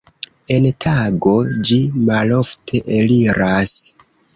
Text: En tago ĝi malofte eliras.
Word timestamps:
En 0.55 0.65
tago 0.85 1.35
ĝi 1.69 1.79
malofte 2.09 2.85
eliras. 3.01 3.81